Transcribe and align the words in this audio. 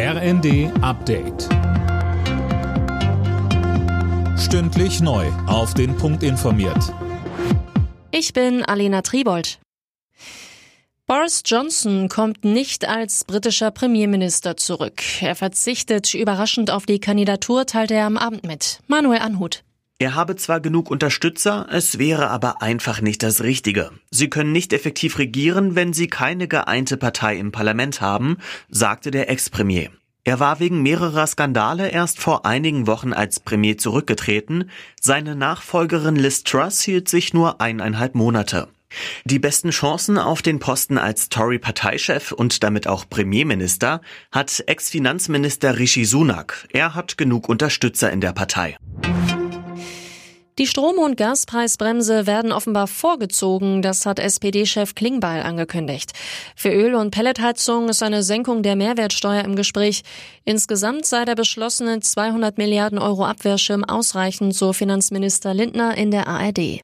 RND 0.00 0.70
Update. 0.80 1.48
Stündlich 4.38 5.00
neu. 5.00 5.26
Auf 5.48 5.74
den 5.74 5.96
Punkt 5.96 6.22
informiert. 6.22 6.94
Ich 8.12 8.32
bin 8.32 8.64
Alena 8.64 9.02
Tribold. 9.02 9.58
Boris 11.08 11.42
Johnson 11.44 12.08
kommt 12.08 12.44
nicht 12.44 12.88
als 12.88 13.24
britischer 13.24 13.72
Premierminister 13.72 14.56
zurück. 14.56 15.02
Er 15.20 15.34
verzichtet 15.34 16.14
überraschend 16.14 16.70
auf 16.70 16.86
die 16.86 17.00
Kandidatur, 17.00 17.66
teilte 17.66 17.94
er 17.94 18.06
am 18.06 18.18
Abend 18.18 18.46
mit. 18.46 18.78
Manuel 18.86 19.18
Anhut. 19.18 19.64
Er 20.00 20.14
habe 20.14 20.36
zwar 20.36 20.60
genug 20.60 20.92
Unterstützer, 20.92 21.66
es 21.72 21.98
wäre 21.98 22.30
aber 22.30 22.62
einfach 22.62 23.00
nicht 23.00 23.24
das 23.24 23.42
Richtige. 23.42 23.90
Sie 24.12 24.30
können 24.30 24.52
nicht 24.52 24.72
effektiv 24.72 25.18
regieren, 25.18 25.74
wenn 25.74 25.92
sie 25.92 26.06
keine 26.06 26.46
geeinte 26.46 26.96
Partei 26.96 27.36
im 27.36 27.50
Parlament 27.50 28.00
haben, 28.00 28.36
sagte 28.68 29.10
der 29.10 29.28
Ex-Premier. 29.28 29.90
Er 30.22 30.38
war 30.38 30.60
wegen 30.60 30.84
mehrerer 30.84 31.26
Skandale 31.26 31.88
erst 31.88 32.20
vor 32.20 32.46
einigen 32.46 32.86
Wochen 32.86 33.12
als 33.12 33.40
Premier 33.40 33.76
zurückgetreten. 33.76 34.70
Seine 35.00 35.34
Nachfolgerin 35.34 36.14
Liz 36.14 36.44
Truss 36.44 36.80
hielt 36.82 37.08
sich 37.08 37.34
nur 37.34 37.60
eineinhalb 37.60 38.14
Monate. 38.14 38.68
Die 39.24 39.38
besten 39.38 39.70
Chancen 39.70 40.16
auf 40.16 40.42
den 40.42 40.60
Posten 40.60 40.96
als 40.96 41.28
Tory-Parteichef 41.28 42.32
und 42.32 42.62
damit 42.62 42.86
auch 42.86 43.04
Premierminister 43.08 44.00
hat 44.30 44.62
Ex-Finanzminister 44.66 45.78
Rishi 45.78 46.04
Sunak. 46.04 46.68
Er 46.72 46.94
hat 46.94 47.18
genug 47.18 47.48
Unterstützer 47.48 48.10
in 48.10 48.20
der 48.20 48.32
Partei. 48.32 48.76
Die 50.58 50.66
Strom- 50.66 50.98
und 50.98 51.16
Gaspreisbremse 51.16 52.26
werden 52.26 52.50
offenbar 52.50 52.88
vorgezogen, 52.88 53.80
das 53.80 54.06
hat 54.06 54.18
SPD-Chef 54.18 54.96
Klingbeil 54.96 55.42
angekündigt. 55.42 56.10
Für 56.56 56.70
Öl- 56.70 56.96
und 56.96 57.12
Pelletheizung 57.12 57.88
ist 57.88 58.02
eine 58.02 58.24
Senkung 58.24 58.64
der 58.64 58.74
Mehrwertsteuer 58.74 59.44
im 59.44 59.54
Gespräch. 59.54 60.02
Insgesamt 60.44 61.06
sei 61.06 61.24
der 61.24 61.36
beschlossene 61.36 62.00
200 62.00 62.58
Milliarden 62.58 62.98
Euro 62.98 63.24
Abwehrschirm 63.24 63.84
ausreichend, 63.84 64.52
so 64.52 64.72
Finanzminister 64.72 65.54
Lindner 65.54 65.96
in 65.96 66.10
der 66.10 66.26
ARD. 66.26 66.80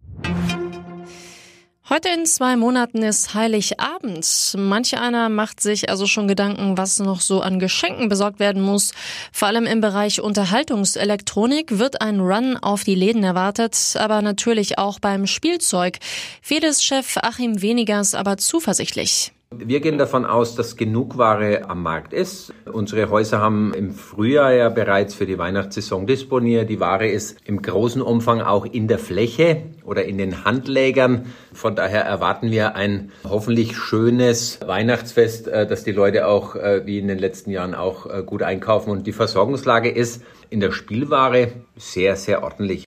Heute 1.91 2.09
in 2.09 2.25
zwei 2.25 2.57
Monaten 2.57 3.03
ist 3.03 3.35
Heiligabend. 3.35 4.55
Manch 4.57 4.97
einer 4.97 5.29
macht 5.29 5.61
sich 5.61 5.91
also 5.91 6.07
schon 6.07 6.27
Gedanken, 6.27 6.79
was 6.79 6.99
noch 6.99 7.21
so 7.21 7.43
an 7.43 7.59
Geschenken 7.59 8.09
besorgt 8.09 8.41
werden 8.41 8.63
muss. 8.63 8.93
Vor 9.33 9.49
allem 9.49 9.67
im 9.67 9.83
Bereich 9.83 10.23
Unterhaltungselektronik 10.23 11.79
wird 11.79 12.01
ein 12.01 12.21
Run 12.21 12.57
auf 12.57 12.85
die 12.85 12.95
Läden 12.95 13.23
erwartet, 13.23 13.97
aber 13.99 14.23
natürlich 14.23 14.79
auch 14.79 14.99
beim 14.99 15.27
Spielzeug. 15.27 15.99
Fedes 16.41 16.83
Chef 16.83 17.19
Achim 17.19 17.61
Wenigers 17.61 18.15
aber 18.15 18.39
zuversichtlich. 18.39 19.35
Wir 19.51 19.81
gehen 19.81 19.99
davon 19.99 20.25
aus, 20.27 20.57
dass 20.57 20.77
genug 20.77 21.17
Ware 21.17 21.69
am 21.69 21.83
Markt 21.83 22.13
ist. 22.13 22.53
Unsere 22.71 23.09
Häuser 23.09 23.41
haben 23.41 23.73
im 23.73 23.93
Frühjahr 23.93 24.53
ja 24.53 24.69
bereits 24.69 25.15
für 25.15 25.27
die 25.27 25.39
Weihnachtssaison 25.39 26.07
disponiert. 26.07 26.69
Die 26.71 26.81
Ware 26.81 27.07
ist 27.07 27.39
im 27.45 27.63
großen 27.63 28.03
Umfang 28.03 28.41
auch 28.41 28.67
in 28.67 28.89
der 28.89 28.99
Fläche 28.99 29.63
oder 29.85 30.05
in 30.05 30.19
den 30.19 30.45
Handlägern. 30.45 31.33
Von 31.53 31.77
daher 31.77 32.03
erwarten 32.03 32.51
wir 32.51 32.75
ein 32.75 33.13
hoffentlich 33.29 33.77
schönes 33.77 34.59
Weihnachtsfest, 34.67 35.47
äh, 35.47 35.67
dass 35.67 35.85
die 35.85 35.93
Leute 35.93 36.27
auch 36.27 36.57
äh, 36.57 36.85
wie 36.85 36.99
in 36.99 37.07
den 37.07 37.19
letzten 37.19 37.51
Jahren 37.51 37.75
auch 37.75 38.07
äh, 38.07 38.23
gut 38.25 38.43
einkaufen. 38.43 38.91
Und 38.91 39.07
die 39.07 39.13
Versorgungslage 39.13 39.91
ist 39.91 40.23
in 40.51 40.61
der 40.61 40.73
Spielware 40.73 41.53
sehr, 41.77 42.17
sehr 42.17 42.43
ordentlich. 42.43 42.85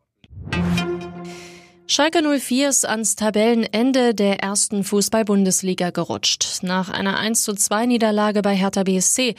Schalke 1.89 2.21
04 2.21 2.67
ist 2.67 2.85
ans 2.85 3.15
Tabellenende 3.15 4.13
der 4.13 4.39
ersten 4.43 4.83
Fußball-Bundesliga 4.83 5.91
gerutscht. 5.91 6.59
Nach 6.61 6.89
einer 6.89 7.17
1 7.17 7.43
zu 7.43 7.53
2 7.53 7.85
Niederlage 7.85 8.41
bei 8.41 8.53
Hertha 8.55 8.83
BSC. 8.83 9.35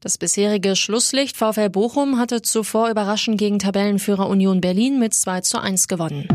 Das 0.00 0.18
bisherige 0.18 0.74
Schlusslicht 0.74 1.36
VfL 1.36 1.70
Bochum 1.70 2.18
hatte 2.18 2.42
zuvor 2.42 2.90
überraschend 2.90 3.38
gegen 3.38 3.60
Tabellenführer 3.60 4.28
Union 4.28 4.60
Berlin 4.60 4.98
mit 4.98 5.14
2 5.14 5.42
zu 5.42 5.60
1 5.60 5.86
gewonnen. 5.86 6.26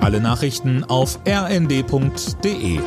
Alle 0.00 0.20
Nachrichten 0.20 0.82
auf 0.82 1.20
rnd.de 1.24 2.80